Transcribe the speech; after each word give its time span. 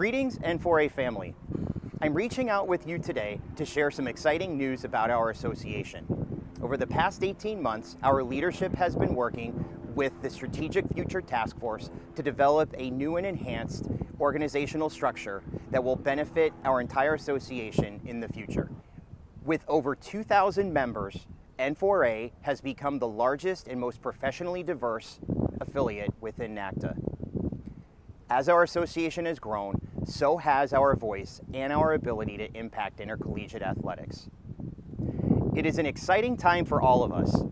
Greetings, 0.00 0.38
N4A 0.38 0.90
family. 0.90 1.34
I'm 2.00 2.14
reaching 2.14 2.48
out 2.48 2.66
with 2.66 2.86
you 2.86 2.98
today 2.98 3.38
to 3.56 3.66
share 3.66 3.90
some 3.90 4.08
exciting 4.08 4.56
news 4.56 4.84
about 4.84 5.10
our 5.10 5.28
association. 5.28 6.06
Over 6.62 6.78
the 6.78 6.86
past 6.86 7.22
18 7.22 7.62
months, 7.62 7.98
our 8.02 8.22
leadership 8.22 8.74
has 8.76 8.96
been 8.96 9.14
working 9.14 9.62
with 9.94 10.14
the 10.22 10.30
Strategic 10.30 10.90
Future 10.94 11.20
Task 11.20 11.60
Force 11.60 11.90
to 12.16 12.22
develop 12.22 12.74
a 12.78 12.88
new 12.88 13.18
and 13.18 13.26
enhanced 13.26 13.88
organizational 14.18 14.88
structure 14.88 15.42
that 15.70 15.84
will 15.84 15.96
benefit 15.96 16.54
our 16.64 16.80
entire 16.80 17.12
association 17.12 18.00
in 18.06 18.20
the 18.20 18.28
future. 18.28 18.70
With 19.44 19.66
over 19.68 19.94
2,000 19.94 20.72
members, 20.72 21.26
N4A 21.58 22.32
has 22.40 22.62
become 22.62 23.00
the 23.00 23.06
largest 23.06 23.68
and 23.68 23.78
most 23.78 24.00
professionally 24.00 24.62
diverse 24.62 25.20
affiliate 25.60 26.14
within 26.22 26.54
NACDA. 26.54 26.96
As 28.30 28.48
our 28.48 28.62
association 28.62 29.26
has 29.26 29.40
grown, 29.40 29.89
so 30.04 30.36
has 30.36 30.72
our 30.72 30.96
voice 30.96 31.40
and 31.52 31.72
our 31.72 31.94
ability 31.94 32.36
to 32.38 32.52
impact 32.56 33.00
intercollegiate 33.00 33.62
athletics. 33.62 34.28
It 35.54 35.66
is 35.66 35.78
an 35.78 35.86
exciting 35.86 36.36
time 36.36 36.64
for 36.64 36.80
all 36.80 37.02
of 37.02 37.12
us. 37.12 37.42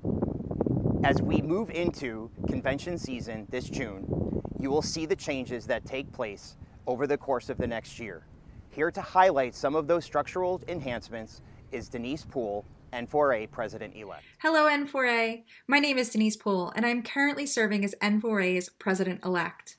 As 1.05 1.23
we 1.23 1.41
move 1.41 1.71
into 1.71 2.31
convention 2.49 2.99
season 2.99 3.47
this 3.51 3.69
June, 3.69 4.43
you 4.59 4.71
will 4.71 4.83
see 4.83 5.07
the 5.07 5.17
changes 5.17 5.67
that 5.67 5.85
take 5.85 6.11
place 6.13 6.57
over 6.87 7.07
the 7.07 7.17
course 7.17 7.49
of 7.49 7.59
the 7.59 7.67
next 7.67 7.99
year. 7.99 8.27
Here 8.71 8.91
to 8.91 9.01
highlight 9.01 9.55
some 9.55 9.75
of 9.75 9.87
those 9.87 10.05
structural 10.05 10.61
enhancements 10.69 11.43
is 11.71 11.89
Denise 11.89 12.25
Poole, 12.25 12.65
N4A 12.93 13.51
President 13.51 13.95
elect. 13.95 14.25
Hello, 14.41 14.67
N4A. 14.67 15.45
My 15.67 15.79
name 15.79 15.99
is 15.99 16.11
Denise 16.11 16.37
Poole, 16.37 16.73
and 16.75 16.87
I'm 16.87 17.03
currently 17.03 17.47
serving 17.47 17.85
as 17.85 17.95
N4A's 18.01 18.71
President 18.71 19.25
elect. 19.25 19.77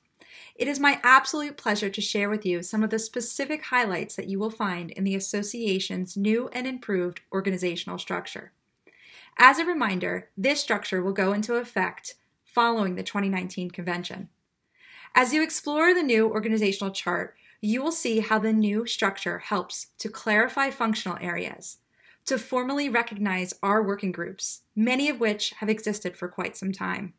It 0.60 0.68
is 0.68 0.78
my 0.78 1.00
absolute 1.02 1.56
pleasure 1.56 1.88
to 1.88 2.02
share 2.02 2.28
with 2.28 2.44
you 2.44 2.62
some 2.62 2.84
of 2.84 2.90
the 2.90 2.98
specific 2.98 3.64
highlights 3.64 4.14
that 4.16 4.28
you 4.28 4.38
will 4.38 4.50
find 4.50 4.90
in 4.90 5.04
the 5.04 5.14
association's 5.14 6.18
new 6.18 6.50
and 6.52 6.66
improved 6.66 7.22
organizational 7.32 7.96
structure. 7.96 8.52
As 9.38 9.58
a 9.58 9.64
reminder, 9.64 10.28
this 10.36 10.60
structure 10.60 11.02
will 11.02 11.14
go 11.14 11.32
into 11.32 11.54
effect 11.54 12.16
following 12.44 12.94
the 12.94 13.02
2019 13.02 13.70
convention. 13.70 14.28
As 15.14 15.32
you 15.32 15.42
explore 15.42 15.94
the 15.94 16.02
new 16.02 16.28
organizational 16.28 16.92
chart, 16.92 17.36
you 17.62 17.82
will 17.82 17.90
see 17.90 18.20
how 18.20 18.38
the 18.38 18.52
new 18.52 18.84
structure 18.84 19.38
helps 19.38 19.86
to 19.96 20.10
clarify 20.10 20.68
functional 20.68 21.16
areas, 21.22 21.78
to 22.26 22.36
formally 22.36 22.90
recognize 22.90 23.54
our 23.62 23.82
working 23.82 24.12
groups, 24.12 24.60
many 24.76 25.08
of 25.08 25.20
which 25.20 25.54
have 25.60 25.70
existed 25.70 26.18
for 26.18 26.28
quite 26.28 26.54
some 26.54 26.70
time, 26.70 27.14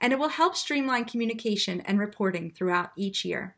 and 0.00 0.12
it 0.12 0.18
will 0.18 0.30
help 0.30 0.56
streamline 0.56 1.04
communication 1.04 1.80
and 1.82 1.98
reporting 1.98 2.50
throughout 2.50 2.90
each 2.96 3.24
year. 3.24 3.56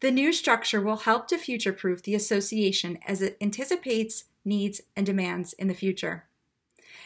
The 0.00 0.10
new 0.10 0.32
structure 0.32 0.80
will 0.80 0.98
help 0.98 1.26
to 1.28 1.38
future 1.38 1.72
proof 1.72 2.02
the 2.02 2.14
association 2.14 2.98
as 3.06 3.22
it 3.22 3.36
anticipates 3.40 4.24
needs 4.44 4.80
and 4.94 5.06
demands 5.06 5.52
in 5.54 5.68
the 5.68 5.74
future. 5.74 6.26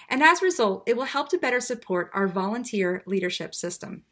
And 0.08 0.22
as 0.22 0.42
a 0.42 0.44
result, 0.44 0.82
it 0.86 0.96
will 0.96 1.04
help 1.04 1.28
to 1.30 1.38
better 1.38 1.60
support 1.60 2.10
our 2.12 2.26
volunteer 2.26 3.02
leadership 3.06 3.54
system. 3.54 4.02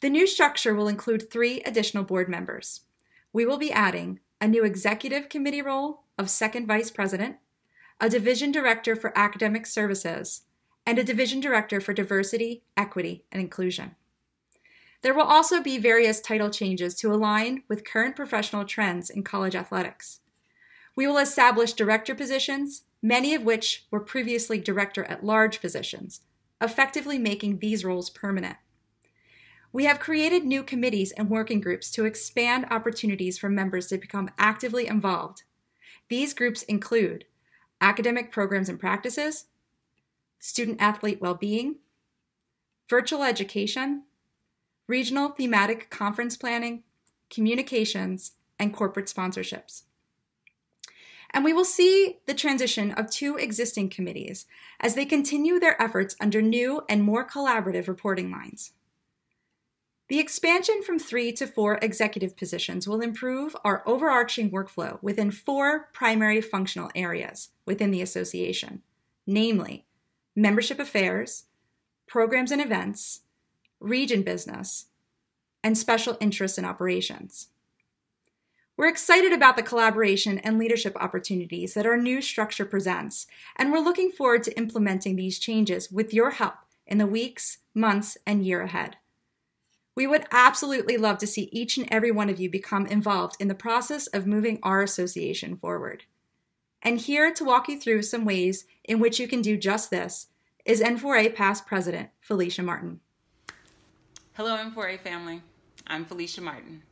The 0.00 0.10
new 0.10 0.26
structure 0.26 0.74
will 0.74 0.88
include 0.88 1.30
three 1.30 1.62
additional 1.62 2.04
board 2.04 2.28
members. 2.28 2.82
We 3.32 3.46
will 3.46 3.56
be 3.56 3.72
adding 3.72 4.20
a 4.40 4.46
new 4.46 4.64
executive 4.64 5.30
committee 5.30 5.62
role 5.62 6.02
of 6.18 6.28
second 6.28 6.66
vice 6.66 6.90
president, 6.90 7.36
a 8.00 8.10
division 8.10 8.52
director 8.52 8.94
for 8.94 9.16
academic 9.16 9.64
services, 9.64 10.42
and 10.86 10.98
a 10.98 11.04
division 11.04 11.40
director 11.40 11.80
for 11.80 11.92
diversity, 11.92 12.62
equity, 12.76 13.24
and 13.32 13.40
inclusion. 13.40 13.96
There 15.02 15.14
will 15.14 15.22
also 15.22 15.62
be 15.62 15.76
various 15.78 16.20
title 16.20 16.50
changes 16.50 16.94
to 16.96 17.12
align 17.12 17.62
with 17.68 17.84
current 17.84 18.16
professional 18.16 18.64
trends 18.64 19.10
in 19.10 19.22
college 19.22 19.54
athletics. 19.54 20.20
We 20.96 21.06
will 21.06 21.18
establish 21.18 21.72
director 21.72 22.14
positions, 22.14 22.84
many 23.02 23.34
of 23.34 23.42
which 23.42 23.86
were 23.90 24.00
previously 24.00 24.58
director 24.58 25.04
at 25.04 25.24
large 25.24 25.60
positions, 25.60 26.22
effectively 26.60 27.18
making 27.18 27.58
these 27.58 27.84
roles 27.84 28.08
permanent. 28.08 28.56
We 29.72 29.84
have 29.86 29.98
created 29.98 30.44
new 30.44 30.62
committees 30.62 31.12
and 31.12 31.28
working 31.28 31.60
groups 31.60 31.90
to 31.90 32.04
expand 32.04 32.66
opportunities 32.70 33.36
for 33.36 33.48
members 33.48 33.88
to 33.88 33.98
become 33.98 34.30
actively 34.38 34.86
involved. 34.86 35.42
These 36.08 36.32
groups 36.32 36.62
include 36.62 37.24
academic 37.80 38.30
programs 38.30 38.68
and 38.68 38.78
practices, 38.78 39.46
student 40.44 40.76
athlete 40.78 41.22
well 41.22 41.34
being, 41.34 41.76
virtual 42.86 43.22
education, 43.22 44.02
regional 44.86 45.30
thematic 45.30 45.88
conference 45.88 46.36
planning, 46.36 46.82
communications, 47.30 48.32
and 48.58 48.74
corporate 48.74 49.06
sponsorships. 49.06 49.84
And 51.30 51.46
we 51.46 51.54
will 51.54 51.64
see 51.64 52.18
the 52.26 52.34
transition 52.34 52.90
of 52.92 53.10
two 53.10 53.36
existing 53.36 53.88
committees 53.88 54.44
as 54.80 54.94
they 54.94 55.06
continue 55.06 55.58
their 55.58 55.80
efforts 55.80 56.14
under 56.20 56.42
new 56.42 56.82
and 56.90 57.02
more 57.02 57.26
collaborative 57.26 57.88
reporting 57.88 58.30
lines. 58.30 58.72
The 60.08 60.20
expansion 60.20 60.82
from 60.82 60.98
three 60.98 61.32
to 61.32 61.46
four 61.46 61.78
executive 61.80 62.36
positions 62.36 62.86
will 62.86 63.00
improve 63.00 63.56
our 63.64 63.82
overarching 63.86 64.50
workflow 64.50 65.02
within 65.02 65.30
four 65.30 65.88
primary 65.94 66.42
functional 66.42 66.90
areas 66.94 67.48
within 67.64 67.90
the 67.90 68.02
association, 68.02 68.82
namely 69.26 69.86
membership 70.36 70.78
affairs, 70.78 71.44
programs 72.06 72.50
and 72.50 72.60
events, 72.60 73.20
region 73.80 74.22
business, 74.22 74.86
and 75.62 75.78
special 75.78 76.16
interests 76.20 76.58
and 76.58 76.66
operations. 76.66 77.48
We're 78.76 78.88
excited 78.88 79.32
about 79.32 79.56
the 79.56 79.62
collaboration 79.62 80.38
and 80.38 80.58
leadership 80.58 80.96
opportunities 80.96 81.74
that 81.74 81.86
our 81.86 81.96
new 81.96 82.20
structure 82.20 82.64
presents, 82.64 83.26
and 83.56 83.70
we're 83.70 83.78
looking 83.78 84.10
forward 84.10 84.42
to 84.44 84.58
implementing 84.58 85.14
these 85.14 85.38
changes 85.38 85.92
with 85.92 86.12
your 86.12 86.32
help 86.32 86.54
in 86.86 86.98
the 86.98 87.06
weeks, 87.06 87.58
months, 87.72 88.18
and 88.26 88.44
year 88.44 88.62
ahead. 88.62 88.96
We 89.96 90.08
would 90.08 90.26
absolutely 90.32 90.96
love 90.96 91.18
to 91.18 91.26
see 91.26 91.48
each 91.52 91.78
and 91.78 91.86
every 91.90 92.10
one 92.10 92.28
of 92.28 92.40
you 92.40 92.50
become 92.50 92.86
involved 92.86 93.36
in 93.38 93.46
the 93.46 93.54
process 93.54 94.08
of 94.08 94.26
moving 94.26 94.58
our 94.64 94.82
association 94.82 95.56
forward. 95.56 96.02
And 96.86 97.00
here 97.00 97.32
to 97.32 97.44
walk 97.44 97.68
you 97.68 97.80
through 97.80 98.02
some 98.02 98.26
ways 98.26 98.66
in 98.84 99.00
which 99.00 99.18
you 99.18 99.26
can 99.26 99.40
do 99.40 99.56
just 99.56 99.90
this 99.90 100.26
is 100.66 100.82
N4A 100.82 101.34
past 101.34 101.66
president 101.66 102.10
Felicia 102.20 102.62
Martin. 102.62 103.00
Hello, 104.34 104.54
N4A 104.54 105.00
family. 105.00 105.40
I'm 105.86 106.04
Felicia 106.04 106.42
Martin. 106.42 106.82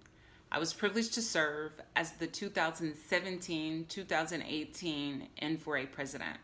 I 0.51 0.59
was 0.59 0.73
privileged 0.73 1.13
to 1.15 1.23
serve 1.23 1.73
as 1.95 2.13
the 2.13 2.27
2017 2.27 3.85
2018 3.87 5.29
N4A 5.43 5.93
president. 5.93 6.39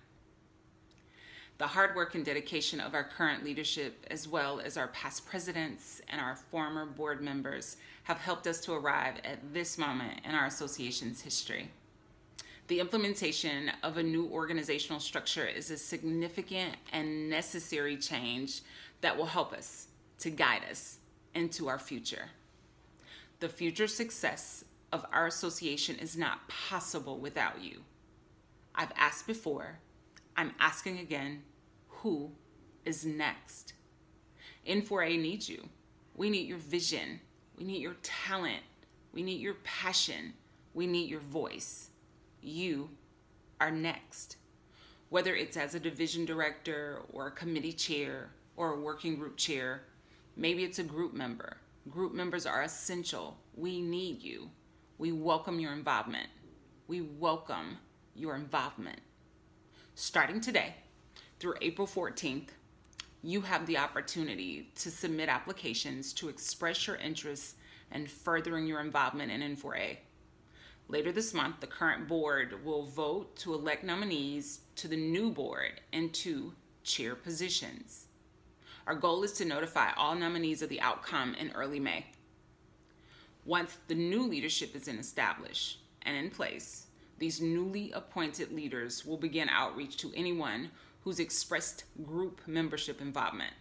The 1.56 1.68
hard 1.68 1.96
work 1.96 2.14
and 2.14 2.24
dedication 2.24 2.80
of 2.80 2.94
our 2.94 3.04
current 3.04 3.44
leadership, 3.44 4.04
as 4.10 4.28
well 4.28 4.60
as 4.60 4.76
our 4.76 4.88
past 4.88 5.26
presidents 5.26 6.02
and 6.08 6.20
our 6.20 6.36
former 6.36 6.84
board 6.84 7.22
members, 7.22 7.78
have 8.04 8.18
helped 8.18 8.46
us 8.46 8.60
to 8.60 8.74
arrive 8.74 9.14
at 9.24 9.54
this 9.54 9.78
moment 9.78 10.20
in 10.24 10.34
our 10.34 10.46
association's 10.46 11.22
history. 11.22 11.70
The 12.68 12.80
implementation 12.80 13.72
of 13.82 13.96
a 13.96 14.02
new 14.02 14.28
organizational 14.28 15.00
structure 15.00 15.46
is 15.46 15.70
a 15.70 15.78
significant 15.78 16.76
and 16.92 17.30
necessary 17.30 17.96
change 17.96 18.60
that 19.00 19.16
will 19.16 19.24
help 19.24 19.54
us 19.54 19.86
to 20.18 20.28
guide 20.28 20.60
us 20.70 20.98
into 21.34 21.68
our 21.68 21.78
future. 21.78 22.26
The 23.40 23.48
future 23.48 23.86
success 23.86 24.66
of 24.92 25.06
our 25.14 25.26
association 25.26 25.96
is 25.96 26.18
not 26.18 26.46
possible 26.48 27.18
without 27.18 27.62
you. 27.62 27.80
I've 28.74 28.92
asked 28.96 29.26
before, 29.26 29.78
I'm 30.36 30.52
asking 30.60 30.98
again, 30.98 31.44
who 31.88 32.32
is 32.84 33.06
next? 33.06 33.72
N4A 34.66 35.18
needs 35.18 35.48
you. 35.48 35.70
We 36.14 36.28
need 36.28 36.46
your 36.46 36.58
vision. 36.58 37.20
We 37.56 37.64
need 37.64 37.80
your 37.80 37.96
talent. 38.02 38.62
We 39.14 39.22
need 39.22 39.40
your 39.40 39.56
passion. 39.64 40.34
We 40.74 40.86
need 40.86 41.08
your 41.08 41.20
voice. 41.20 41.88
You 42.40 42.90
are 43.60 43.70
next. 43.70 44.36
Whether 45.08 45.34
it's 45.34 45.56
as 45.56 45.74
a 45.74 45.80
division 45.80 46.24
director 46.24 47.02
or 47.12 47.26
a 47.26 47.32
committee 47.32 47.72
chair 47.72 48.30
or 48.56 48.74
a 48.74 48.80
working 48.80 49.16
group 49.16 49.36
chair, 49.36 49.82
maybe 50.36 50.64
it's 50.64 50.78
a 50.78 50.84
group 50.84 51.14
member. 51.14 51.56
Group 51.88 52.14
members 52.14 52.46
are 52.46 52.62
essential. 52.62 53.36
We 53.56 53.80
need 53.80 54.22
you. 54.22 54.50
We 54.98 55.12
welcome 55.12 55.58
your 55.58 55.72
involvement. 55.72 56.28
We 56.86 57.00
welcome 57.00 57.78
your 58.14 58.36
involvement. 58.36 59.00
Starting 59.94 60.40
today 60.40 60.74
through 61.40 61.54
April 61.60 61.86
14th, 61.86 62.48
you 63.22 63.40
have 63.40 63.66
the 63.66 63.78
opportunity 63.78 64.70
to 64.76 64.90
submit 64.90 65.28
applications 65.28 66.12
to 66.14 66.28
express 66.28 66.86
your 66.86 66.96
interest 66.96 67.56
in 67.92 68.06
furthering 68.06 68.66
your 68.66 68.80
involvement 68.80 69.32
in 69.32 69.56
N4A. 69.56 69.96
Later 70.90 71.12
this 71.12 71.34
month, 71.34 71.60
the 71.60 71.66
current 71.66 72.08
board 72.08 72.64
will 72.64 72.84
vote 72.84 73.36
to 73.36 73.52
elect 73.52 73.84
nominees 73.84 74.60
to 74.76 74.88
the 74.88 74.96
new 74.96 75.30
board 75.30 75.82
and 75.92 76.12
two 76.14 76.54
chair 76.82 77.14
positions. 77.14 78.06
Our 78.86 78.94
goal 78.94 79.22
is 79.22 79.32
to 79.34 79.44
notify 79.44 79.90
all 79.98 80.14
nominees 80.14 80.62
of 80.62 80.70
the 80.70 80.80
outcome 80.80 81.34
in 81.34 81.50
early 81.50 81.78
May. 81.78 82.06
Once 83.44 83.76
the 83.86 83.94
new 83.94 84.22
leadership 84.22 84.74
is 84.74 84.88
established 84.88 85.80
and 86.02 86.16
in 86.16 86.30
place, 86.30 86.86
these 87.18 87.42
newly 87.42 87.92
appointed 87.92 88.50
leaders 88.50 89.04
will 89.04 89.18
begin 89.18 89.50
outreach 89.50 89.98
to 89.98 90.12
anyone 90.16 90.70
who's 91.02 91.20
expressed 91.20 91.84
group 92.02 92.40
membership 92.46 93.02
involvement. 93.02 93.52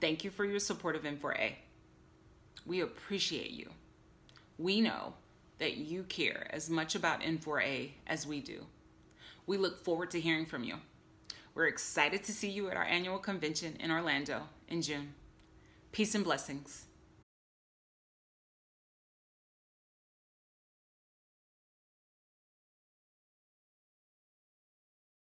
Thank 0.00 0.22
you 0.22 0.30
for 0.30 0.44
your 0.44 0.58
support 0.58 0.96
of 0.96 1.02
N4A. 1.02 1.54
We 2.66 2.80
appreciate 2.80 3.52
you. 3.52 3.70
We 4.58 4.82
know 4.82 5.14
that 5.58 5.76
you 5.76 6.02
care 6.04 6.46
as 6.50 6.68
much 6.68 6.94
about 6.94 7.20
N4A 7.20 7.90
as 8.06 8.26
we 8.26 8.40
do. 8.40 8.66
We 9.46 9.56
look 9.56 9.84
forward 9.84 10.10
to 10.12 10.20
hearing 10.20 10.46
from 10.46 10.64
you. 10.64 10.76
We're 11.54 11.66
excited 11.66 12.22
to 12.24 12.32
see 12.32 12.50
you 12.50 12.68
at 12.70 12.76
our 12.76 12.84
annual 12.84 13.18
convention 13.18 13.76
in 13.80 13.90
Orlando 13.90 14.42
in 14.68 14.82
June. 14.82 15.14
Peace 15.90 16.14
and 16.14 16.24
blessings. 16.24 16.87